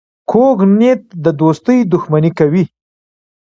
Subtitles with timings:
[0.31, 2.63] کوږ نیت د دوستۍ دښمني کوي